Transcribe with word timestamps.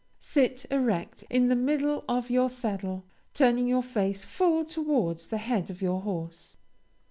Sit 0.19 0.65
erect 0.71 1.25
in 1.29 1.47
the 1.49 1.55
middle 1.55 2.03
of 2.09 2.31
your 2.31 2.49
saddle, 2.49 3.05
turning 3.35 3.67
your 3.67 3.83
face 3.83 4.25
full 4.25 4.65
towards 4.65 5.27
the 5.27 5.37
head 5.37 5.69
of 5.69 5.79
your 5.79 6.01
horse. 6.01 6.57